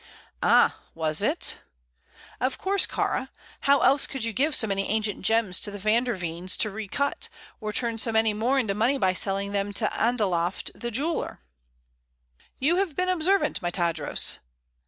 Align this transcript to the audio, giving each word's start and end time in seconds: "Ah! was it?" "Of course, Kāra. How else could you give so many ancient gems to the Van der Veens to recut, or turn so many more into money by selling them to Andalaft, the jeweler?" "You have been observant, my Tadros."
"Ah! 0.41 0.79
was 0.95 1.21
it?" 1.21 1.59
"Of 2.39 2.57
course, 2.57 2.87
Kāra. 2.87 3.29
How 3.69 3.81
else 3.81 4.07
could 4.07 4.23
you 4.23 4.33
give 4.33 4.55
so 4.55 4.65
many 4.65 4.89
ancient 4.89 5.21
gems 5.21 5.59
to 5.59 5.69
the 5.69 5.77
Van 5.77 6.05
der 6.05 6.15
Veens 6.15 6.57
to 6.57 6.71
recut, 6.71 7.29
or 7.59 7.71
turn 7.71 7.99
so 7.99 8.11
many 8.11 8.33
more 8.33 8.57
into 8.57 8.73
money 8.73 8.97
by 8.97 9.13
selling 9.13 9.51
them 9.51 9.71
to 9.73 9.85
Andalaft, 9.93 10.71
the 10.73 10.89
jeweler?" 10.89 11.41
"You 12.57 12.77
have 12.77 12.95
been 12.95 13.09
observant, 13.09 13.61
my 13.61 13.69
Tadros." 13.69 14.39